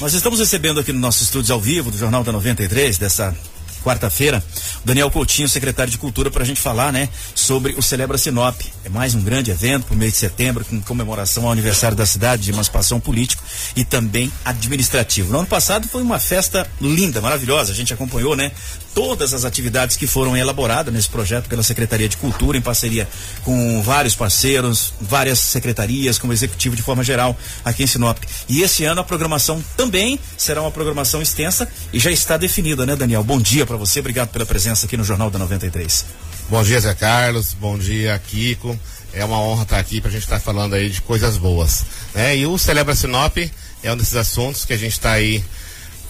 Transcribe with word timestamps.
Nós 0.00 0.14
estamos 0.14 0.38
recebendo 0.38 0.80
aqui 0.80 0.94
no 0.94 0.98
nosso 0.98 1.22
estúdio 1.22 1.54
ao 1.54 1.60
vivo 1.60 1.90
do 1.90 1.98
Jornal 1.98 2.24
da 2.24 2.32
93, 2.32 2.96
dessa 2.96 3.36
quarta-feira, 3.80 4.42
Daniel 4.84 5.10
Coutinho, 5.10 5.48
secretário 5.48 5.90
de 5.90 5.98
Cultura, 5.98 6.30
para 6.30 6.42
a 6.42 6.46
gente 6.46 6.60
falar, 6.60 6.92
né, 6.92 7.08
sobre 7.34 7.72
o 7.74 7.82
Celebra 7.82 8.18
Sinop. 8.18 8.60
É 8.84 8.88
mais 8.88 9.14
um 9.14 9.22
grande 9.22 9.50
evento 9.50 9.86
para 9.86 9.94
o 9.94 9.98
mês 9.98 10.12
de 10.12 10.18
setembro, 10.18 10.64
com 10.64 10.80
comemoração 10.80 11.44
ao 11.44 11.52
aniversário 11.52 11.96
da 11.96 12.06
cidade, 12.06 12.42
de 12.42 12.50
emancipação 12.50 13.00
político 13.00 13.42
e 13.76 13.84
também 13.84 14.32
administrativo. 14.44 15.32
No 15.32 15.38
ano 15.38 15.46
passado 15.46 15.88
foi 15.88 16.02
uma 16.02 16.18
festa 16.18 16.66
linda, 16.80 17.20
maravilhosa. 17.20 17.72
A 17.72 17.74
gente 17.74 17.92
acompanhou, 17.92 18.36
né, 18.36 18.52
todas 18.94 19.32
as 19.34 19.44
atividades 19.44 19.96
que 19.96 20.06
foram 20.06 20.36
elaboradas 20.36 20.92
nesse 20.92 21.08
projeto 21.08 21.48
pela 21.48 21.62
Secretaria 21.62 22.08
de 22.08 22.16
Cultura, 22.16 22.58
em 22.58 22.60
parceria 22.60 23.08
com 23.42 23.82
vários 23.82 24.14
parceiros, 24.14 24.92
várias 25.00 25.38
secretarias, 25.38 26.18
como 26.18 26.32
executivo 26.32 26.76
de 26.76 26.82
forma 26.82 27.04
geral 27.04 27.38
aqui 27.64 27.84
em 27.84 27.86
Sinop. 27.86 28.18
E 28.48 28.62
esse 28.62 28.84
ano 28.84 29.00
a 29.00 29.04
programação 29.04 29.62
também 29.76 30.18
será 30.36 30.60
uma 30.60 30.70
programação 30.70 31.22
extensa 31.22 31.68
e 31.92 31.98
já 31.98 32.10
está 32.10 32.36
definida, 32.36 32.84
né, 32.84 32.96
Daniel? 32.96 33.22
Bom 33.22 33.40
dia 33.40 33.66
para 33.70 33.76
você, 33.76 34.00
obrigado 34.00 34.30
pela 34.30 34.44
presença 34.44 34.84
aqui 34.84 34.96
no 34.96 35.04
Jornal 35.04 35.30
da 35.30 35.38
93. 35.38 36.04
Bom 36.48 36.60
dia, 36.64 36.80
Zé 36.80 36.92
Carlos, 36.92 37.54
bom 37.54 37.78
dia, 37.78 38.20
Kiko. 38.26 38.76
É 39.14 39.24
uma 39.24 39.40
honra 39.40 39.62
estar 39.62 39.78
aqui 39.78 40.00
para 40.00 40.10
a 40.10 40.12
gente 40.12 40.24
estar 40.24 40.40
falando 40.40 40.74
aí 40.74 40.90
de 40.90 41.00
coisas 41.00 41.36
boas. 41.36 41.84
Né? 42.12 42.38
E 42.38 42.46
o 42.46 42.58
Celebra 42.58 42.96
Sinop 42.96 43.38
é 43.84 43.92
um 43.92 43.96
desses 43.96 44.16
assuntos 44.16 44.64
que 44.64 44.72
a 44.72 44.76
gente 44.76 44.94
está 44.94 45.12
aí 45.12 45.44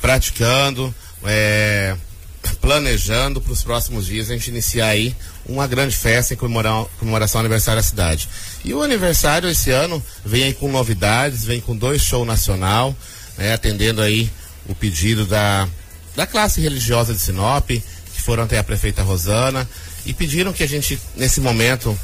praticando, 0.00 0.94
é, 1.22 1.94
planejando 2.62 3.42
para 3.42 3.52
os 3.52 3.62
próximos 3.62 4.06
dias 4.06 4.30
a 4.30 4.32
gente 4.32 4.48
iniciar 4.48 4.86
aí 4.86 5.14
uma 5.44 5.66
grande 5.66 5.94
festa 5.94 6.32
em 6.32 6.38
comemoração 6.38 7.40
ao 7.40 7.44
aniversário 7.44 7.78
da 7.78 7.86
cidade. 7.86 8.26
E 8.64 8.72
o 8.72 8.80
aniversário 8.80 9.50
esse 9.50 9.70
ano 9.70 10.02
vem 10.24 10.44
aí 10.44 10.54
com 10.54 10.72
novidades, 10.72 11.44
vem 11.44 11.60
com 11.60 11.76
dois 11.76 12.00
shows 12.00 12.26
nacional, 12.26 12.96
né, 13.36 13.52
atendendo 13.52 14.00
aí 14.00 14.30
o 14.66 14.74
pedido 14.74 15.26
da, 15.26 15.68
da 16.16 16.26
classe 16.26 16.60
religiosa 16.60 17.14
de 17.14 17.20
Sinop, 17.20 17.68
que 17.68 18.22
foram 18.22 18.44
até 18.44 18.58
a 18.58 18.64
prefeita 18.64 19.02
Rosana, 19.02 19.68
e 20.04 20.12
pediram 20.12 20.52
que 20.52 20.62
a 20.62 20.68
gente, 20.68 20.98
nesse 21.16 21.40
momento 21.40 21.98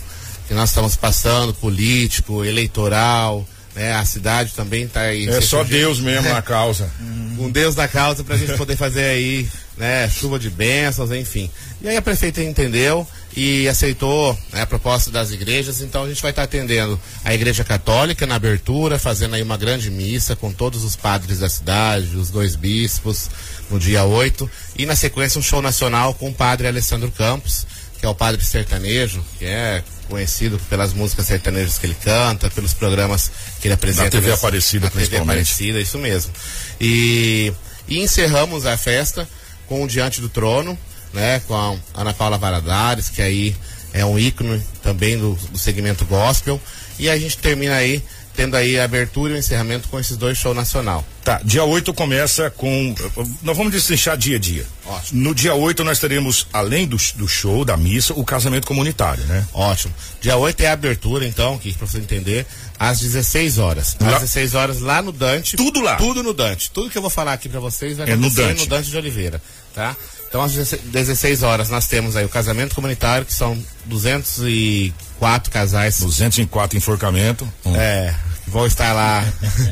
que 0.46 0.54
nós 0.54 0.70
estamos 0.70 0.96
passando, 0.96 1.52
político, 1.54 2.44
eleitoral, 2.44 3.46
né, 3.74 3.92
a 3.94 4.04
cidade 4.04 4.52
também 4.54 4.84
está 4.84 5.02
aí. 5.02 5.28
É 5.28 5.40
só 5.40 5.62
Deus 5.62 6.00
mesmo 6.00 6.28
na 6.28 6.42
causa. 6.42 6.90
Um 7.38 7.50
Deus 7.50 7.74
da 7.74 7.86
causa 7.86 8.24
para 8.24 8.34
a 8.34 8.38
gente 8.38 8.54
poder 8.56 8.76
fazer 8.76 9.04
aí 9.04 9.46
né, 9.76 10.08
chuva 10.08 10.38
de 10.38 10.48
bênçãos, 10.48 11.12
enfim. 11.12 11.50
E 11.82 11.88
aí 11.88 11.94
a 11.94 12.00
prefeita 12.00 12.42
entendeu 12.42 13.06
e 13.36 13.68
aceitou 13.68 14.36
né, 14.50 14.62
a 14.62 14.66
proposta 14.66 15.10
das 15.10 15.30
igrejas, 15.30 15.82
então 15.82 16.04
a 16.04 16.08
gente 16.08 16.22
vai 16.22 16.30
estar 16.30 16.44
atendendo 16.44 16.98
a 17.22 17.34
Igreja 17.34 17.62
Católica 17.62 18.26
na 18.26 18.36
abertura, 18.36 18.98
fazendo 18.98 19.34
aí 19.34 19.42
uma 19.42 19.58
grande 19.58 19.90
missa 19.90 20.34
com 20.34 20.50
todos 20.50 20.82
os 20.82 20.96
padres 20.96 21.40
da 21.40 21.48
cidade, 21.48 22.16
os 22.16 22.30
dois 22.30 22.56
bispos, 22.56 23.28
no 23.70 23.78
dia 23.78 24.04
8, 24.04 24.50
e 24.78 24.86
na 24.86 24.96
sequência 24.96 25.38
um 25.38 25.42
show 25.42 25.60
nacional 25.60 26.14
com 26.14 26.30
o 26.30 26.34
padre 26.34 26.66
Alessandro 26.66 27.10
Campos, 27.10 27.66
que 28.00 28.06
é 28.06 28.08
o 28.08 28.14
padre 28.14 28.42
sertanejo, 28.42 29.22
que 29.38 29.44
é 29.44 29.84
conhecido 30.08 30.58
pelas 30.70 30.94
músicas 30.94 31.26
sertanejas 31.26 31.78
que 31.78 31.86
ele 31.86 31.96
canta, 32.02 32.48
pelos 32.50 32.72
programas 32.72 33.30
que 33.60 33.68
ele 33.68 33.74
apresenta. 33.74 34.04
Na 34.04 34.10
TV 34.10 34.32
Aparecida, 34.32 34.86
na 34.86 34.90
principalmente. 34.90 35.26
TV 35.26 35.32
Aparecida, 35.32 35.80
isso 35.80 35.98
mesmo. 35.98 36.32
E, 36.80 37.52
e 37.86 38.00
encerramos 38.00 38.64
a 38.64 38.78
festa 38.78 39.28
com 39.66 39.82
o 39.82 39.88
Diante 39.88 40.20
do 40.20 40.28
Trono, 40.28 40.78
né, 41.12 41.40
com 41.46 41.54
a 41.54 41.76
Ana 42.00 42.12
Paula 42.12 42.38
Varadares, 42.38 43.08
que 43.08 43.22
aí 43.22 43.54
é 43.92 44.04
um 44.04 44.18
ícone 44.18 44.62
também 44.82 45.16
do, 45.18 45.34
do 45.50 45.58
segmento 45.58 46.04
gospel. 46.04 46.60
E 46.98 47.08
a 47.10 47.18
gente 47.18 47.36
termina 47.38 47.74
aí 47.74 48.02
tendo 48.34 48.54
aí 48.54 48.78
a 48.78 48.84
abertura 48.84 49.32
e 49.32 49.36
o 49.36 49.38
encerramento 49.38 49.88
com 49.88 49.98
esses 49.98 50.14
dois 50.14 50.36
shows 50.36 50.54
nacional. 50.54 51.02
Tá, 51.24 51.40
dia 51.42 51.64
8 51.64 51.92
começa 51.94 52.50
com. 52.50 52.94
Nós 53.42 53.56
vamos 53.56 53.72
destrinchar 53.72 54.14
dia 54.16 54.36
a 54.36 54.38
dia. 54.38 54.66
Ótimo. 54.84 55.22
No 55.22 55.34
dia 55.34 55.54
8 55.54 55.82
nós 55.82 55.98
teremos, 55.98 56.46
além 56.52 56.86
do, 56.86 56.98
do 57.16 57.26
show, 57.26 57.64
da 57.64 57.76
missa, 57.78 58.12
o 58.14 58.22
casamento 58.24 58.66
comunitário, 58.66 59.24
né? 59.24 59.42
Ótimo. 59.54 59.92
Dia 60.20 60.36
8 60.36 60.60
é 60.60 60.66
a 60.68 60.72
abertura, 60.74 61.26
então, 61.26 61.56
que 61.56 61.72
para 61.72 61.86
você 61.86 61.96
entender, 61.98 62.46
às 62.78 63.00
16 63.00 63.56
horas. 63.58 63.96
Às 63.98 64.06
Lá- 64.12 64.18
16 64.18 64.54
horas 64.54 64.80
lá 64.80 65.00
no 65.00 65.12
Dante. 65.12 65.56
Tudo 65.56 65.80
lá. 65.80 65.96
Tudo 65.96 66.22
no 66.22 66.34
Dante. 66.34 66.70
Tudo 66.70 66.90
que 66.90 66.98
eu 66.98 67.02
vou 67.02 67.10
falar 67.10 67.32
aqui 67.32 67.48
para 67.48 67.58
vocês 67.60 67.96
vai 67.96 68.06
É 68.10 68.14
no 68.16 68.26
acontecer 68.26 68.48
Dante. 68.48 68.60
no 68.60 68.66
Dante 68.66 68.90
de 68.90 68.96
Oliveira, 68.98 69.42
tá? 69.74 69.96
Então 70.36 70.44
às 70.44 70.52
16 70.52 71.42
horas 71.42 71.70
nós 71.70 71.86
temos 71.86 72.14
aí 72.14 72.26
o 72.26 72.28
casamento 72.28 72.74
comunitário, 72.74 73.24
que 73.24 73.32
são 73.32 73.56
204 73.86 75.50
casais 75.50 75.98
204 75.98 76.76
enforcamento. 76.76 77.50
Um. 77.64 77.74
é, 77.74 78.14
vão 78.46 78.66
estar 78.66 78.92
lá 78.92 79.24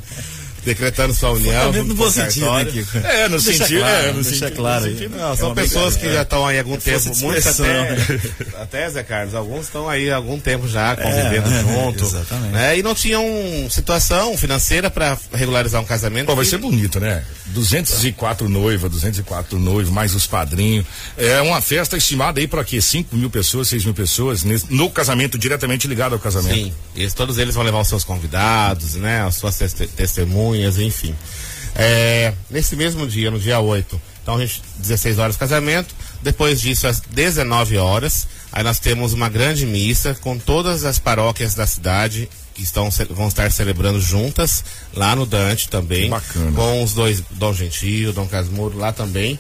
decretando 0.64 1.12
sua 1.12 1.32
união. 1.32 1.66
Também 1.66 1.82
no 1.82 1.88
junto 1.88 1.94
bom 1.94 2.04
com 2.04 2.08
o 2.08 2.12
sentido, 2.12 2.50
né. 2.50 2.64
Kiko? 2.64 2.98
É, 2.98 3.28
no 3.28 3.38
Deixa 3.38 3.58
sentido, 3.58 3.80
claro, 3.80 3.94
é, 3.94 4.06
no 4.06 4.22
deixa 4.22 4.30
sentido, 4.30 4.56
claro 4.56 4.86
Não, 5.10 5.36
são 5.36 5.48
é 5.48 5.48
uma 5.50 5.54
pessoas 5.54 5.94
que 5.96 6.00
brincadeira. 6.00 6.14
já 6.14 6.22
estão 6.22 6.46
aí 6.46 6.56
há 6.56 6.60
algum 6.60 6.76
tempo, 6.78 7.10
de 7.10 7.22
muitos 7.22 7.46
até, 7.60 7.94
expressão. 7.94 8.62
até 8.62 8.90
Zé 8.90 9.02
Carlos, 9.02 9.34
alguns 9.34 9.66
estão 9.66 9.86
aí 9.86 10.10
há 10.10 10.16
algum 10.16 10.40
tempo 10.40 10.66
já 10.66 10.96
convivendo 10.96 11.50
é, 11.50 11.60
junto, 11.60 12.04
exatamente. 12.04 12.52
né? 12.52 12.78
E 12.78 12.82
não 12.82 12.94
tinham 12.94 13.22
situação 13.68 14.34
financeira 14.38 14.88
para 14.90 15.18
regularizar 15.34 15.82
um 15.82 15.84
casamento. 15.84 16.24
Pô, 16.24 16.34
vai 16.34 16.46
ser 16.46 16.56
bonito, 16.56 16.98
né? 16.98 17.22
204 17.54 18.48
noivas, 18.48 18.90
204 18.90 19.58
noivos, 19.58 19.90
mais 19.92 20.14
os 20.14 20.26
padrinhos. 20.26 20.84
É 21.16 21.40
uma 21.40 21.60
festa 21.62 21.96
estimada 21.96 22.40
aí 22.40 22.46
para 22.48 22.64
quê? 22.64 22.80
5 22.80 23.16
mil 23.16 23.30
pessoas, 23.30 23.68
6 23.68 23.84
mil 23.84 23.94
pessoas 23.94 24.44
no 24.68 24.90
casamento, 24.90 25.38
diretamente 25.38 25.86
ligado 25.88 26.12
ao 26.12 26.18
casamento. 26.18 26.54
Sim, 26.54 26.72
eles, 26.94 27.14
todos 27.14 27.38
eles 27.38 27.54
vão 27.54 27.64
levar 27.64 27.80
os 27.80 27.88
seus 27.88 28.04
convidados, 28.04 28.96
né? 28.96 29.22
As 29.22 29.36
suas 29.36 29.56
teste- 29.56 29.86
testemunhas, 29.86 30.78
enfim. 30.78 31.14
É, 31.76 32.32
nesse 32.50 32.76
mesmo 32.76 33.06
dia, 33.06 33.30
no 33.30 33.38
dia 33.38 33.58
8, 33.58 34.00
então 34.22 34.36
a 34.36 34.40
gente, 34.40 34.62
16 34.78 35.18
horas 35.18 35.36
casamento, 35.36 35.94
depois 36.22 36.60
disso 36.60 36.86
às 36.86 37.00
19 37.00 37.76
horas, 37.78 38.28
aí 38.52 38.62
nós 38.62 38.78
temos 38.78 39.12
uma 39.12 39.28
grande 39.28 39.66
missa 39.66 40.14
com 40.20 40.38
todas 40.38 40.84
as 40.84 40.98
paróquias 41.00 41.54
da 41.54 41.66
cidade 41.66 42.28
que 42.54 42.62
estão, 42.62 42.88
vão 43.10 43.28
estar 43.28 43.50
celebrando 43.50 44.00
juntas, 44.00 44.64
lá 44.94 45.14
no 45.16 45.26
Dante 45.26 45.68
também. 45.68 46.04
Que 46.04 46.08
bacana. 46.10 46.52
Com 46.52 46.82
os 46.84 46.92
dois, 46.94 47.22
Dom 47.32 47.52
Gentil, 47.52 48.12
Dom 48.12 48.26
Casmuro 48.26 48.78
lá 48.78 48.92
também. 48.92 49.38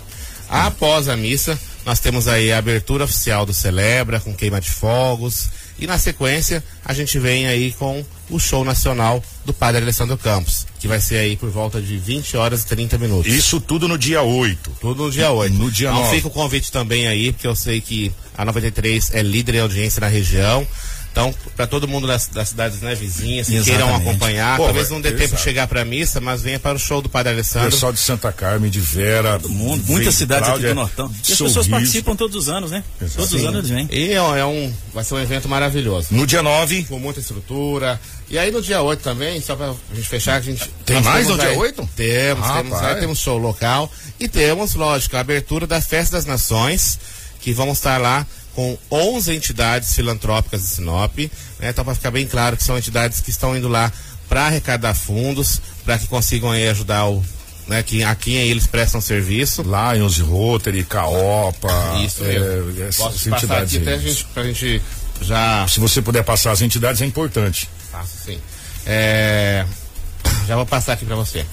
Após 0.48 1.08
a 1.08 1.16
missa, 1.16 1.58
nós 1.86 2.00
temos 2.00 2.28
aí 2.28 2.52
a 2.52 2.58
abertura 2.58 3.04
oficial 3.04 3.46
do 3.46 3.54
Celebra, 3.54 4.20
com 4.20 4.34
queima 4.34 4.60
de 4.60 4.70
fogos. 4.70 5.48
E 5.78 5.86
na 5.86 5.98
sequência, 5.98 6.62
a 6.84 6.92
gente 6.94 7.18
vem 7.18 7.46
aí 7.46 7.72
com 7.72 8.04
o 8.30 8.38
show 8.38 8.64
nacional 8.64 9.22
do 9.44 9.52
Padre 9.52 9.82
Alessandro 9.82 10.16
Campos, 10.16 10.66
que 10.78 10.86
vai 10.86 11.00
ser 11.00 11.16
aí 11.18 11.36
por 11.36 11.50
volta 11.50 11.80
de 11.80 11.96
20 11.98 12.36
horas 12.36 12.62
e 12.62 12.66
30 12.66 12.96
minutos. 12.98 13.32
Isso 13.32 13.60
tudo 13.60 13.88
no 13.88 13.98
dia 13.98 14.22
8. 14.22 14.70
Tudo 14.80 15.04
no 15.04 15.10
dia 15.10 15.30
8. 15.30 15.54
No 15.54 15.70
dia 15.70 15.88
Então 15.88 16.02
9. 16.02 16.16
fica 16.16 16.28
o 16.28 16.30
convite 16.30 16.70
também 16.70 17.06
aí, 17.08 17.32
porque 17.32 17.46
eu 17.46 17.56
sei 17.56 17.80
que 17.80 18.12
a 18.36 18.44
93 18.44 19.10
é 19.14 19.22
líder 19.22 19.56
em 19.56 19.60
audiência 19.60 20.00
na 20.00 20.06
região. 20.08 20.66
Então, 21.14 21.32
para 21.54 21.64
todo 21.68 21.86
mundo 21.86 22.08
das, 22.08 22.26
das 22.26 22.48
cidades 22.48 22.80
né, 22.80 22.92
vizinhas 22.92 23.46
que 23.46 23.62
queiram 23.62 23.94
acompanhar, 23.94 24.56
Pô, 24.56 24.64
talvez 24.64 24.90
não 24.90 25.00
dê 25.00 25.12
tempo 25.12 25.36
de 25.36 25.40
chegar 25.40 25.68
para 25.68 25.82
a 25.82 25.84
missa, 25.84 26.20
mas 26.20 26.42
venha 26.42 26.58
para 26.58 26.74
o 26.74 26.78
show 26.78 27.00
do 27.00 27.08
Padre 27.08 27.34
Alessandro. 27.34 27.70
Pessoal 27.70 27.92
de 27.92 28.00
Santa 28.00 28.32
Carmen, 28.32 28.68
de 28.68 28.80
Vera, 28.80 29.38
do 29.38 29.48
Mundo, 29.48 29.84
muitas 29.86 30.16
cidades 30.16 30.48
aqui 30.48 30.66
do 30.66 30.74
Nortão. 30.74 31.06
E 31.28 31.32
as 31.32 31.38
pessoas 31.38 31.68
participam 31.68 32.16
todos 32.16 32.34
os 32.34 32.48
anos, 32.48 32.72
né? 32.72 32.82
Todos 33.14 33.32
os 33.32 33.44
anos 33.44 33.70
eles 33.70 33.70
vêm. 33.70 33.88
E 33.92 34.12
é, 34.12 34.20
um- 34.20 34.34
é 34.36 34.44
um, 34.44 34.72
vai 34.92 35.04
ser 35.04 35.14
um 35.14 35.20
evento 35.20 35.48
maravilhoso. 35.48 36.08
No 36.10 36.26
dia 36.26 36.42
9, 36.42 36.82
Com 36.86 36.98
muita 36.98 37.20
estrutura. 37.20 38.00
E 38.28 38.36
aí 38.36 38.50
no 38.50 38.60
dia 38.60 38.82
8 38.82 39.00
também, 39.00 39.40
só 39.40 39.54
pra 39.54 39.72
gente 39.94 40.08
fechar, 40.08 40.34
a 40.34 40.40
gente. 40.40 40.68
Tem 40.84 41.00
mais 41.00 41.28
no 41.28 41.38
dia 41.38 41.50
aí- 41.50 41.56
8? 41.56 41.88
Temos, 41.94 42.44
Ah, 42.44 42.54
temos, 42.56 42.78
aí 42.80 42.94
temos 42.96 43.18
show 43.20 43.38
local. 43.38 43.88
E 44.18 44.26
temos, 44.26 44.74
lógico, 44.74 45.16
a 45.16 45.20
abertura 45.20 45.64
da 45.64 45.80
Festa 45.80 46.16
das 46.16 46.24
Nações, 46.26 46.98
que 47.40 47.52
vão 47.52 47.70
estar 47.70 47.98
lá 48.00 48.26
com 48.54 48.76
11 48.90 49.34
entidades 49.34 49.94
filantrópicas 49.94 50.62
de 50.62 50.68
Sinop. 50.68 51.18
Né? 51.18 51.70
Então, 51.70 51.84
para 51.84 51.94
ficar 51.94 52.10
bem 52.10 52.26
claro 52.26 52.56
que 52.56 52.62
são 52.62 52.78
entidades 52.78 53.20
que 53.20 53.30
estão 53.30 53.56
indo 53.56 53.68
lá 53.68 53.92
para 54.28 54.46
arrecadar 54.46 54.94
fundos, 54.94 55.60
para 55.84 55.98
que 55.98 56.06
consigam 56.06 56.50
aí 56.50 56.68
ajudar 56.68 57.06
o. 57.06 57.24
Né, 57.66 57.82
que, 57.82 58.04
a 58.04 58.14
quem 58.14 58.34
eles 58.34 58.66
prestam 58.66 59.00
serviço. 59.00 59.62
Lions, 59.62 60.18
Rotary, 60.18 60.84
Caopa. 60.84 61.72
Isso 62.04 62.22
é, 62.22 62.38
mesmo. 62.38 62.82
essas 62.82 62.96
Posso 62.96 63.30
passar 63.30 63.62
aqui 63.62 63.78
até 63.78 63.94
a 63.94 63.98
gente, 63.98 64.24
pra 64.34 64.42
gente 64.44 64.82
já 65.22 65.66
Se 65.66 65.80
você 65.80 66.02
puder 66.02 66.22
passar 66.22 66.50
as 66.50 66.60
entidades, 66.60 67.00
é 67.00 67.06
importante. 67.06 67.66
Faço 67.90 68.18
sim. 68.22 68.38
É, 68.84 69.64
Já 70.46 70.56
vou 70.56 70.66
passar 70.66 70.94
aqui 70.94 71.04
pra 71.04 71.16
você. 71.16 71.44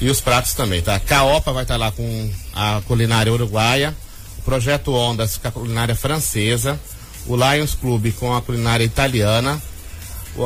E 0.00 0.10
os 0.10 0.20
pratos 0.20 0.52
também, 0.54 0.82
tá? 0.82 0.98
Caopa 1.00 1.52
vai 1.52 1.62
estar 1.62 1.76
lá 1.76 1.90
com 1.90 2.30
a 2.54 2.82
culinária 2.86 3.32
uruguaia, 3.32 3.96
Projeto 4.46 4.94
Ondas 4.94 5.36
com 5.36 5.48
a 5.48 5.50
culinária 5.50 5.96
francesa, 5.96 6.78
o 7.26 7.34
Lions 7.34 7.74
Club 7.74 8.12
com 8.12 8.32
a 8.32 8.40
culinária 8.40 8.84
italiana, 8.84 9.60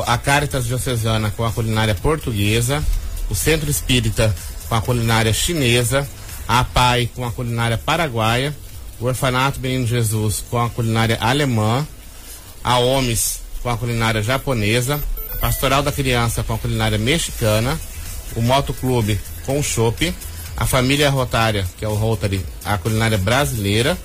a 0.07 0.17
Caritas 0.17 0.65
Diocesana 0.65 1.29
com 1.29 1.45
a 1.45 1.51
culinária 1.51 1.93
portuguesa, 1.93 2.83
o 3.29 3.35
Centro 3.35 3.69
Espírita 3.69 4.35
com 4.67 4.73
a 4.73 4.81
culinária 4.81 5.31
chinesa, 5.31 6.09
a 6.47 6.63
PAI 6.63 7.11
com 7.13 7.23
a 7.23 7.31
culinária 7.31 7.77
paraguaia, 7.77 8.57
o 8.99 9.05
Orfanato 9.05 9.59
Menino 9.59 9.85
Jesus 9.85 10.43
com 10.49 10.59
a 10.59 10.67
culinária 10.67 11.19
alemã, 11.21 11.87
a 12.63 12.79
OMS 12.79 13.41
com 13.61 13.69
a 13.69 13.77
culinária 13.77 14.23
japonesa, 14.23 14.99
a 15.35 15.37
Pastoral 15.37 15.83
da 15.83 15.91
Criança 15.91 16.43
com 16.43 16.55
a 16.55 16.57
culinária 16.57 16.97
mexicana, 16.97 17.79
o 18.35 18.41
Motoclube 18.41 19.19
com 19.45 19.59
o 19.59 19.63
chopp, 19.63 20.11
a 20.61 20.65
família 20.67 21.09
Rotária, 21.09 21.65
que 21.75 21.83
é 21.83 21.87
o 21.87 21.95
Rotary, 21.95 22.45
a 22.63 22.77
culinária 22.77 23.17
brasileira, 23.17 23.97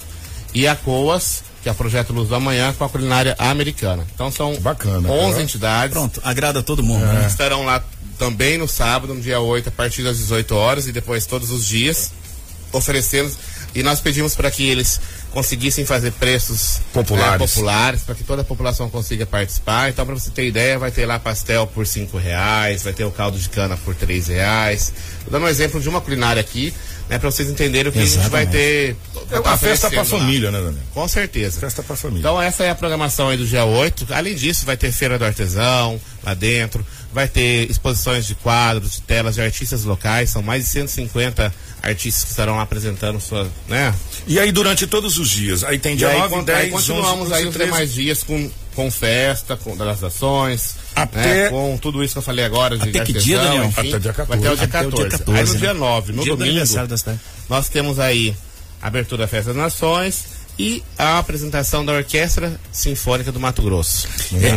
e 0.55 0.67
a 0.67 0.75
COAS, 0.75 1.45
que 1.63 1.69
é 1.69 1.73
o 1.73 1.75
Projeto 1.75 2.15
Luz 2.15 2.31
do 2.31 2.35
Amanhã, 2.35 2.73
com 2.73 2.83
a 2.83 2.89
culinária 2.89 3.37
americana. 3.39 4.07
Então 4.15 4.33
são 4.33 4.59
Bacana, 4.61 5.07
11 5.07 5.31
cara. 5.33 5.43
entidades. 5.43 5.93
Pronto, 5.93 6.19
agrada 6.25 6.63
todo 6.63 6.83
mundo, 6.83 7.05
né? 7.05 7.27
Estarão 7.27 7.63
lá 7.67 7.85
também 8.19 8.57
no 8.57 8.67
sábado, 8.67 9.13
no 9.13 9.21
dia 9.21 9.39
8, 9.39 9.69
a 9.69 9.73
partir 9.73 10.03
das 10.03 10.17
18 10.17 10.55
horas 10.55 10.87
e 10.87 10.93
depois 10.93 11.27
todos 11.27 11.51
os 11.51 11.67
dias, 11.67 12.13
oferecendo. 12.73 13.31
E 13.75 13.83
nós 13.83 14.01
pedimos 14.01 14.35
para 14.35 14.51
que 14.51 14.67
eles 14.67 14.99
conseguissem 15.37 15.85
fazer 15.85 16.13
preços 16.13 16.81
Populares. 16.95 17.35
eh, 17.35 17.39
populares 17.47 18.01
para 18.01 18.15
que 18.15 18.25
toda 18.25 18.41
a 18.41 18.45
população 18.45 18.89
consiga 18.89 19.27
participar. 19.27 19.91
Então, 19.91 20.07
para 20.07 20.15
você 20.15 20.31
ter 20.31 20.47
ideia, 20.47 20.79
vai 20.79 20.91
ter 20.91 21.05
lá 21.05 21.19
pastel 21.19 21.67
por 21.67 21.87
cinco 21.87 22.17
reais, 22.17 22.83
vai 22.85 22.95
ter 22.95 23.05
o 23.05 23.11
caldo 23.11 23.39
de 23.39 23.47
cana 23.51 23.77
por 23.77 23.95
três 23.95 24.29
reais. 24.29 24.95
Tô 25.27 25.31
dando 25.31 25.45
um 25.45 25.49
exemplo 25.49 25.79
de 25.79 25.91
uma 25.91 26.01
culinária 26.01 26.41
aqui, 26.41 26.73
né, 27.09 27.19
para 27.19 27.31
vocês 27.31 27.49
entenderem 27.49 27.91
o 27.91 27.93
que 27.93 27.99
a 28.01 28.05
gente 28.05 28.29
vai 28.29 28.47
ter. 28.47 28.97
É 29.31 29.39
uma 29.41 29.57
festa 29.57 29.87
oferecendo 29.89 29.97
lá. 29.97 30.05
família, 30.21 30.51
né, 30.51 30.59
Daniel? 30.61 30.83
Com 30.93 31.07
certeza. 31.09 31.61
Festa 31.61 31.83
pra 31.83 31.97
família. 31.97 32.21
Então 32.21 32.41
essa 32.41 32.65
é 32.65 32.71
a 32.71 32.75
programação 32.75 33.29
aí 33.29 33.37
do 33.37 33.47
dia 33.47 33.65
8. 33.65 34.07
Além 34.13 34.35
disso, 34.35 34.65
vai 34.67 34.77
ter 34.77 34.91
feira 34.93 35.19
do 35.19 35.25
artesão 35.25 36.01
lá 36.23 36.35
dentro, 36.35 36.85
vai 37.13 37.29
ter 37.29 37.71
exposições 37.71 38.27
de 38.27 38.35
quadros, 38.35 38.93
de 38.97 39.03
telas 39.03 39.35
de 39.37 39.41
artistas 39.41 39.85
locais, 39.85 40.31
são 40.31 40.43
mais 40.43 40.65
de 40.65 40.71
150 40.71 41.55
artistas 41.83 42.25
que 42.25 42.31
estarão 42.31 42.57
lá 42.57 42.63
apresentando 42.63 43.21
sua, 43.21 43.49
né? 43.69 43.95
E 44.27 44.41
aí 44.41 44.51
durante 44.51 44.87
todos 44.89 45.19
os 45.19 45.29
dias, 45.31 45.63
aí 45.63 45.79
tem 45.79 45.95
E 45.95 45.97
dia 45.99 46.09
aí, 46.09 46.19
9, 46.19 46.35
con- 46.35 46.43
10, 46.45 46.59
aí 46.59 46.71
continuamos 46.71 47.27
11, 47.27 47.35
aí 47.35 47.47
os 47.47 47.55
13. 47.55 47.71
demais 47.71 47.93
dias 47.95 48.23
com, 48.25 48.51
com 48.75 48.91
festa, 48.91 49.57
com 49.57 49.77
das 49.77 50.03
ações, 50.03 50.75
Até- 50.97 51.45
né, 51.45 51.49
com 51.51 51.77
tudo 51.77 52.03
isso 52.03 52.15
que 52.15 52.19
eu 52.19 52.23
falei 52.23 52.45
agora 52.45 52.77
de 52.79 52.89
Até 52.89 53.05
que 53.05 53.13
dia, 53.13 53.39
Daniel? 53.39 53.65
enfim, 53.67 53.89
Até 53.91 53.99
dia 53.99 54.13
14. 54.15 54.27
Vai 54.29 54.39
até 54.39 54.51
o 54.51 54.57
dia 54.57 54.65
Até 54.65 54.79
o 54.81 54.91
14. 54.91 55.09
dia 55.09 55.19
14, 55.19 55.39
aí 55.41 55.47
no 55.47 55.53
né? 55.53 55.59
dia 55.61 55.75
9, 55.75 56.13
no 56.13 56.23
Dia 56.23 56.33
do 56.33 56.39
domingo, 56.39 56.65
nós 57.51 57.69
temos 57.69 57.99
aí 57.99 58.35
a 58.81 58.87
abertura 58.87 59.23
da 59.25 59.29
Festa 59.29 59.53
das 59.53 59.63
Nações 59.63 60.25
e 60.59 60.83
a 60.99 61.19
apresentação 61.19 61.85
da 61.85 61.93
Orquestra 61.93 62.59
Sinfônica 62.73 63.31
do 63.31 63.39
Mato 63.39 63.61
Grosso. 63.63 64.09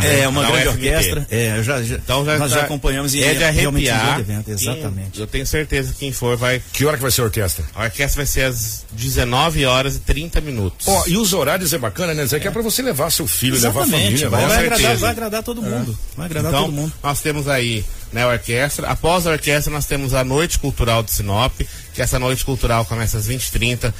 É, 0.02 0.20
é 0.20 0.28
uma 0.28 0.42
Da 0.42 0.50
grande 0.50 0.68
UFMT. 0.68 0.88
orquestra. 0.88 1.26
É, 1.30 1.62
já, 1.62 1.82
já- 1.82 1.96
Então 1.96 2.24
já, 2.24 2.38
nós 2.38 2.52
já 2.52 2.62
acompanhamos 2.62 3.12
e 3.14 3.22
é 3.22 3.34
de 3.34 3.42
é 3.42 3.46
um 3.46 3.48
arrepiar. 3.48 4.04
grande 4.06 4.20
evento. 4.22 4.44
Quem- 4.46 4.54
Exatamente. 4.54 5.20
eu 5.20 5.26
tenho 5.26 5.46
certeza 5.46 5.92
que 5.92 5.98
quem 5.98 6.12
for 6.12 6.36
vai. 6.36 6.62
Que 6.72 6.86
hora 6.86 6.96
que 6.96 7.02
vai 7.02 7.10
ser 7.10 7.20
a 7.20 7.24
orquestra? 7.24 7.64
A 7.74 7.84
orquestra 7.84 8.16
vai 8.16 8.26
ser 8.26 8.44
às 8.44 8.84
19 8.92 9.66
horas 9.66 9.96
e 9.96 9.98
30 10.00 10.40
minutos. 10.40 10.88
Ó, 10.88 11.04
e 11.06 11.16
os 11.18 11.32
horários 11.34 11.72
é 11.72 11.78
bacana, 11.78 12.14
né, 12.14 12.24
Zé? 12.26 12.40
Que 12.40 12.48
é 12.48 12.50
pra 12.50 12.62
você 12.62 12.80
levar 12.80 13.10
seu 13.10 13.26
filho, 13.26 13.54
levar 13.60 13.80
a 13.80 13.82
Exatamente. 13.84 14.04
família. 14.24 14.28
vai, 14.30 14.40
né? 14.42 14.48
vai 14.48 14.58
agradar, 14.66 14.96
vai 14.96 15.10
agradar 15.10 15.42
todo 15.42 15.60
mundo. 15.62 15.98
Vai 16.16 16.26
agradar 16.26 16.50
então, 16.50 16.64
todo 16.64 16.72
mundo. 16.72 16.92
nós 17.02 17.20
temos 17.20 17.46
aí 17.46 17.84
né, 18.12 18.22
a 18.24 18.28
orquestra. 18.28 18.88
Após 18.88 19.26
a 19.26 19.30
orquestra, 19.32 19.70
nós 19.72 19.84
temos 19.86 20.14
a 20.14 20.24
Noite 20.24 20.58
Cultural 20.58 21.02
de 21.02 21.12
Sinop, 21.12 21.60
que 21.94 22.00
essa 22.02 22.18
noite 22.18 22.44
cultural 22.44 22.84
começa 22.86 23.18
às 23.18 23.26
20h30, 23.28 23.92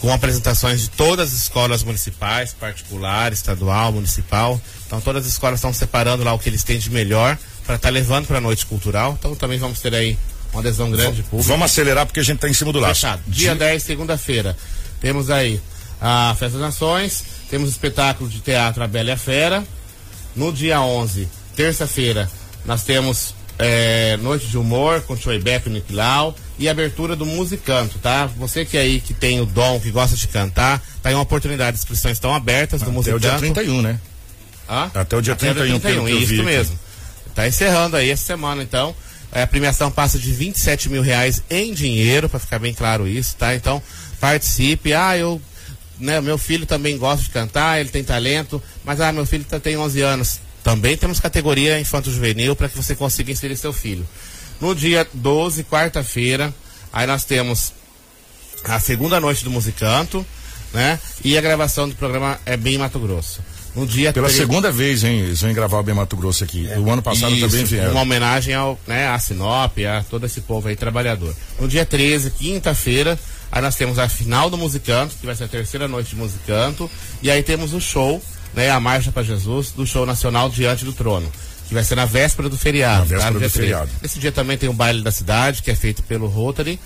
com 0.00 0.12
apresentações 0.12 0.82
de 0.82 0.90
todas 0.90 1.32
as 1.32 1.42
escolas 1.42 1.82
municipais, 1.82 2.52
particular, 2.52 3.32
estadual, 3.32 3.92
municipal. 3.92 4.60
Então, 4.86 5.00
todas 5.00 5.26
as 5.26 5.32
escolas 5.32 5.58
estão 5.58 5.72
separando 5.72 6.24
lá 6.24 6.32
o 6.32 6.38
que 6.38 6.48
eles 6.48 6.62
têm 6.62 6.78
de 6.78 6.90
melhor 6.90 7.36
para 7.66 7.76
estar 7.76 7.90
levando 7.90 8.26
para 8.26 8.38
a 8.38 8.40
noite 8.40 8.64
cultural. 8.66 9.16
Então, 9.18 9.34
também 9.34 9.58
vamos 9.58 9.80
ter 9.80 9.94
aí 9.94 10.16
uma 10.52 10.60
adesão 10.60 10.90
grande 10.90 11.16
de 11.16 11.22
público. 11.22 11.48
Vamos 11.48 11.66
acelerar 11.66 12.06
porque 12.06 12.20
a 12.20 12.22
gente 12.22 12.38
tá 12.38 12.48
em 12.48 12.54
cima 12.54 12.72
do 12.72 12.78
laço. 12.78 13.02
Fechado. 13.02 13.22
Dia 13.26 13.54
10, 13.54 13.82
segunda-feira. 13.82 14.56
Temos 15.00 15.30
aí 15.30 15.60
a 16.00 16.34
Festa 16.38 16.58
das 16.58 16.68
Nações, 16.68 17.24
temos 17.50 17.68
o 17.68 17.72
espetáculo 17.72 18.30
de 18.30 18.40
teatro 18.40 18.82
A 18.82 18.86
Bela 18.86 19.10
e 19.10 19.12
a 19.12 19.16
Fera. 19.16 19.64
No 20.34 20.52
dia 20.52 20.80
11, 20.80 21.28
terça-feira, 21.56 22.30
nós 22.64 22.84
temos 22.84 23.34
é, 23.58 24.16
Noite 24.18 24.46
de 24.46 24.56
Humor 24.56 25.02
com 25.02 25.16
Choibep 25.16 25.68
e 25.68 25.72
Niquilau 25.72 26.34
e 26.58 26.68
abertura 26.68 27.14
do 27.14 27.24
Musicanto, 27.24 27.98
tá? 27.98 28.26
Você 28.26 28.64
que 28.64 28.76
aí 28.76 29.00
que 29.00 29.14
tem 29.14 29.40
o 29.40 29.46
dom, 29.46 29.78
que 29.78 29.90
gosta 29.90 30.16
de 30.16 30.26
cantar, 30.26 30.82
tá 31.02 31.08
aí 31.08 31.14
uma 31.14 31.22
oportunidade, 31.22 31.76
as 31.76 31.80
inscrições 31.82 32.16
estão 32.16 32.34
abertas 32.34 32.80
do 32.80 32.84
Até 32.84 32.90
o 32.90 32.94
Musicanto. 32.94 33.20
dia 33.20 33.38
31, 33.38 33.82
né? 33.82 34.00
Hã? 34.68 34.90
Até 34.94 35.16
o 35.16 35.22
dia 35.22 35.36
31, 35.36 35.80
pelo 35.80 36.04
que 36.04 36.10
eu 36.10 36.18
isso 36.18 36.26
vi 36.26 36.42
mesmo. 36.42 36.78
Tá 37.34 37.46
encerrando 37.46 37.96
aí 37.96 38.10
essa 38.10 38.24
semana, 38.24 38.62
então. 38.62 38.94
É, 39.30 39.42
a 39.42 39.46
premiação 39.46 39.90
passa 39.90 40.18
de 40.18 40.32
27 40.32 40.88
mil 40.88 41.02
reais 41.02 41.42
em 41.48 41.72
dinheiro, 41.72 42.28
para 42.28 42.40
ficar 42.40 42.58
bem 42.58 42.74
claro 42.74 43.06
isso, 43.06 43.36
tá? 43.36 43.54
Então, 43.54 43.82
participe. 44.18 44.92
Ah, 44.92 45.16
eu. 45.16 45.40
Né, 46.00 46.20
meu 46.20 46.38
filho 46.38 46.64
também 46.64 46.96
gosta 46.96 47.24
de 47.24 47.30
cantar, 47.30 47.80
ele 47.80 47.88
tem 47.88 48.04
talento, 48.04 48.62
mas 48.84 49.00
ah, 49.00 49.10
meu 49.12 49.26
filho 49.26 49.44
tá, 49.44 49.58
tem 49.58 49.76
11 49.76 50.00
anos. 50.00 50.40
Também 50.62 50.96
temos 50.96 51.18
categoria 51.18 51.80
infanto-juvenil 51.80 52.54
para 52.54 52.68
que 52.68 52.76
você 52.76 52.94
consiga 52.94 53.32
inserir 53.32 53.56
seu 53.56 53.72
filho. 53.72 54.06
No 54.60 54.74
dia 54.74 55.06
12, 55.12 55.64
quarta-feira, 55.64 56.52
aí 56.92 57.06
nós 57.06 57.24
temos 57.24 57.72
a 58.64 58.80
segunda 58.80 59.20
noite 59.20 59.44
do 59.44 59.50
Musicanto, 59.50 60.26
né? 60.72 60.98
E 61.24 61.38
a 61.38 61.40
gravação 61.40 61.88
do 61.88 61.94
programa 61.94 62.38
é 62.44 62.56
bem 62.56 62.76
Mato 62.78 62.98
Grosso. 62.98 63.40
No 63.74 63.86
dia 63.86 64.12
Pela 64.12 64.26
13 64.26 64.40
segunda 64.40 64.72
vez, 64.72 65.04
hein? 65.04 65.20
Eles 65.20 65.40
vêm 65.40 65.54
gravar 65.54 65.78
o 65.78 65.82
Bem 65.82 65.94
Mato 65.94 66.16
Grosso 66.16 66.42
aqui. 66.42 66.68
O 66.78 66.90
ano 66.90 67.02
passado 67.02 67.32
isso, 67.32 67.48
também 67.48 67.64
vieram. 67.64 67.92
Uma 67.92 68.00
homenagem 68.00 68.52
ao, 68.52 68.78
né, 68.86 69.06
a 69.08 69.18
Sinop, 69.18 69.78
a 69.78 70.02
todo 70.02 70.26
esse 70.26 70.40
povo 70.40 70.66
aí 70.66 70.74
trabalhador. 70.74 71.34
No 71.60 71.68
dia 71.68 71.86
13, 71.86 72.30
quinta-feira, 72.30 73.18
aí 73.52 73.62
nós 73.62 73.76
temos 73.76 73.98
a 73.98 74.08
final 74.08 74.50
do 74.50 74.58
Musicanto, 74.58 75.14
que 75.20 75.26
vai 75.26 75.36
ser 75.36 75.44
a 75.44 75.48
terceira 75.48 75.86
noite 75.86 76.10
de 76.10 76.16
Musicanto, 76.16 76.90
e 77.22 77.30
aí 77.30 77.42
temos 77.42 77.72
o 77.72 77.80
show, 77.80 78.20
né, 78.52 78.70
a 78.70 78.80
Marcha 78.80 79.12
para 79.12 79.22
Jesus, 79.22 79.70
do 79.70 79.86
show 79.86 80.04
nacional 80.04 80.48
Diante 80.48 80.84
do 80.84 80.92
Trono. 80.92 81.30
Que 81.68 81.74
vai 81.74 81.84
ser 81.84 81.94
na 81.94 82.06
véspera 82.06 82.48
do 82.48 82.56
feriado. 82.56 83.00
Na 83.00 83.04
véspera 83.04 83.38
dia 83.38 83.48
do 83.48 83.52
13. 83.52 83.54
feriado. 83.54 83.90
Nesse 84.02 84.18
dia 84.18 84.32
também 84.32 84.56
tem 84.56 84.68
o 84.68 84.72
baile 84.72 85.02
da 85.02 85.12
cidade, 85.12 85.62
que 85.62 85.70
é 85.70 85.74
feito 85.76 86.02
pelo 86.02 86.26
Rotary. 86.26 86.80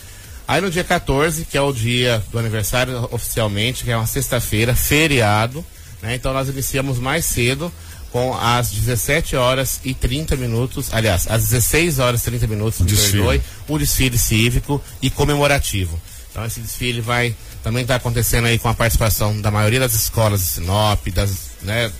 Aí 0.47 0.61
no 0.61 0.71
dia 0.71 0.85
14, 0.85 1.45
que 1.45 1.57
é 1.57 1.63
o 1.63 1.73
dia 1.73 2.23
do 2.31 2.39
aniversário 2.39 3.09
oficialmente, 3.13 3.85
que 3.85 3.91
é 3.91 3.97
uma 3.97 4.07
sexta-feira, 4.07 4.75
feriado, 4.75 5.65
né? 6.03 6.17
Então 6.17 6.33
nós 6.33 6.49
iniciamos 6.49 6.99
mais 6.99 7.25
cedo, 7.25 7.73
com 8.11 8.37
às 8.37 8.71
17 8.71 9.37
horas 9.37 9.81
e 9.85 9.95
30 9.95 10.37
minutos, 10.37 10.89
aliás, 10.93 11.27
às 11.31 11.45
16 11.45 11.99
horas 11.99 12.21
e 12.21 12.25
30 12.25 12.47
minutos, 12.47 12.81
me 12.81 12.87
desfile. 12.87 13.23
perdoe, 13.23 13.43
o 13.69 13.79
desfile 13.79 14.19
cívico 14.19 14.83
e 15.01 15.09
comemorativo. 15.09 15.99
Então 16.31 16.45
esse 16.45 16.61
desfile 16.61 17.01
vai 17.01 17.35
também 17.63 17.83
estar 17.83 17.97
acontecendo 17.97 18.47
aí 18.47 18.59
com 18.59 18.69
a 18.69 18.75
participação 18.75 19.41
da 19.41 19.51
maioria 19.51 19.81
das 19.81 19.95
escolas 19.95 20.41
de 20.41 20.47
Sinop, 20.47 21.07
das, 21.09 21.31
né, 21.63 21.91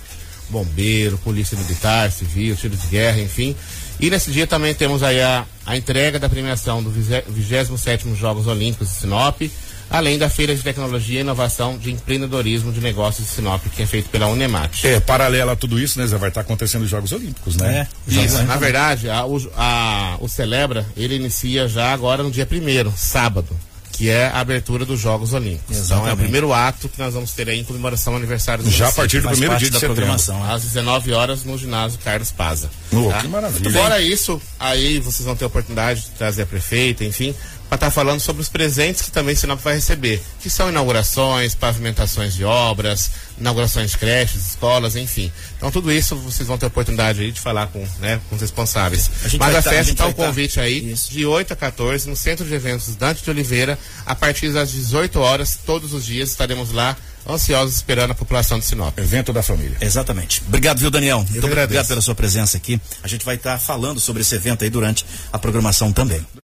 bombeiro, 0.53 1.17
polícia 1.17 1.57
militar, 1.57 2.09
civil, 2.11 2.55
tiro 2.55 2.77
de 2.77 2.87
guerra, 2.87 3.19
enfim. 3.19 3.55
E 3.99 4.09
nesse 4.09 4.31
dia 4.31 4.47
também 4.47 4.73
temos 4.73 5.03
aí 5.03 5.21
a, 5.21 5.45
a 5.65 5.75
entrega 5.77 6.17
da 6.19 6.29
premiação 6.29 6.81
do 6.81 6.89
27º 6.91 8.15
Jogos 8.15 8.47
Olímpicos 8.47 8.89
de 8.89 8.95
Sinop, 8.95 9.41
além 9.89 10.17
da 10.17 10.29
Feira 10.29 10.55
de 10.55 10.61
Tecnologia 10.63 11.19
e 11.19 11.21
Inovação 11.21 11.77
de 11.77 11.91
Empreendedorismo 11.91 12.71
de 12.71 12.79
Negócios 12.81 13.27
de 13.27 13.33
Sinop, 13.33 13.61
que 13.75 13.83
é 13.83 13.85
feito 13.85 14.09
pela 14.09 14.27
Unemat. 14.27 14.83
É, 14.85 14.99
paralelo 14.99 15.51
a 15.51 15.55
tudo 15.55 15.79
isso, 15.79 15.99
né, 15.99 16.07
Zé? 16.07 16.17
Vai 16.17 16.29
estar 16.29 16.41
acontecendo 16.41 16.83
os 16.83 16.89
Jogos 16.89 17.11
Olímpicos, 17.11 17.55
né? 17.57 17.87
É. 18.07 18.11
Isso, 18.11 18.19
Exatamente. 18.21 18.47
na 18.47 18.57
verdade, 18.57 19.09
a- 19.09 19.25
o, 19.25 19.51
a- 19.55 20.17
o 20.19 20.27
Celebra, 20.27 20.85
ele 20.97 21.15
inicia 21.15 21.67
já 21.67 21.93
agora 21.93 22.23
no 22.23 22.31
dia 22.31 22.45
primeiro, 22.45 22.91
sábado, 22.97 23.49
que 23.93 24.09
é 24.09 24.25
a 24.27 24.39
abertura 24.39 24.85
dos 24.85 24.99
Jogos 24.99 25.33
Olímpicos. 25.33 25.77
Então 25.77 25.97
é 25.97 25.99
o 25.99 26.03
Exatamente. 26.03 26.17
primeiro 26.23 26.51
ato 26.51 26.89
que 26.89 26.99
nós 26.99 27.13
vamos 27.13 27.31
ter 27.31 27.47
aí 27.47 27.59
em 27.59 27.63
comemoração 27.63 28.13
ao 28.13 28.17
aniversário 28.17 28.63
do 28.63 28.69
Já 28.69 28.89
a 28.89 28.91
partir 28.91 29.19
do 29.19 29.25
Faz 29.25 29.37
primeiro 29.37 29.57
dia 29.59 29.67
de 29.67 29.73
da 29.73 29.79
setembro. 29.79 29.95
programação. 29.95 30.43
Às 30.51 30.63
19 30.63 31.13
horas 31.13 31.43
no 31.45 31.57
ginásio 31.57 31.99
Carlos 32.03 32.31
Paza. 32.31 32.69
Oh, 32.91 33.11
que 33.21 33.27
maravilha. 33.27 33.71
Fora 33.71 34.01
isso, 34.01 34.41
aí 34.59 34.99
vocês 34.99 35.25
vão 35.25 35.35
ter 35.35 35.43
a 35.45 35.47
oportunidade 35.47 36.01
de 36.01 36.09
trazer 36.11 36.41
a 36.41 36.45
prefeita, 36.45 37.05
enfim, 37.05 37.33
para 37.69 37.75
estar 37.75 37.91
falando 37.91 38.19
sobre 38.19 38.41
os 38.41 38.49
presentes 38.49 39.01
que 39.01 39.11
também 39.11 39.35
Sinop 39.35 39.59
vai 39.59 39.73
receber, 39.75 40.21
que 40.41 40.49
são 40.49 40.69
inaugurações, 40.69 41.55
pavimentações 41.55 42.35
de 42.35 42.43
obras, 42.43 43.09
inaugurações 43.39 43.91
de 43.91 43.97
creches, 43.97 44.49
escolas, 44.51 44.95
enfim. 44.95 45.31
Então 45.57 45.71
tudo 45.71 45.91
isso 45.91 46.15
vocês 46.15 46.47
vão 46.47 46.57
ter 46.57 46.65
a 46.65 46.67
oportunidade 46.67 47.21
aí 47.21 47.31
de 47.31 47.39
falar 47.39 47.67
com, 47.67 47.83
né, 47.99 48.21
com 48.29 48.35
os 48.35 48.41
responsáveis. 48.41 49.09
A 49.23 49.27
gente 49.27 49.39
Mas 49.39 49.55
a 49.55 49.61
tá- 49.63 49.69
a 49.69 49.73
festa 49.73 49.91
está 49.91 50.05
o 50.05 50.13
tá- 50.13 50.25
convite 50.25 50.59
aí, 50.59 50.91
Isso. 50.91 51.11
de 51.11 51.25
8 51.25 51.53
a 51.53 51.55
14, 51.55 52.07
no 52.07 52.15
Centro 52.15 52.45
de 52.45 52.53
Eventos 52.53 52.95
Dante 52.95 53.23
de 53.23 53.29
Oliveira, 53.31 53.77
a 54.05 54.13
partir 54.13 54.49
das 54.51 54.71
18 54.71 55.19
horas, 55.19 55.57
todos 55.65 55.93
os 55.93 56.05
dias 56.05 56.29
estaremos 56.29 56.71
lá, 56.71 56.95
ansiosos 57.27 57.75
esperando 57.77 58.11
a 58.11 58.15
população 58.15 58.59
de 58.59 58.65
Sinop. 58.65 58.99
Evento 58.99 59.31
da 59.33 59.41
família. 59.41 59.77
Exatamente. 59.81 60.43
Obrigado, 60.45 60.77
viu, 60.79 60.91
Daniel? 60.91 61.19
Muito 61.19 61.37
agradeço. 61.37 61.63
obrigado 61.63 61.87
pela 61.87 62.01
sua 62.01 62.13
presença 62.13 62.57
aqui. 62.57 62.79
A 63.01 63.07
gente 63.07 63.23
vai 63.25 63.35
estar 63.35 63.57
falando 63.59 63.99
sobre 63.99 64.21
esse 64.21 64.35
evento 64.35 64.63
aí 64.63 64.69
durante 64.69 65.05
a 65.31 65.39
programação 65.39 65.91
também. 65.93 66.23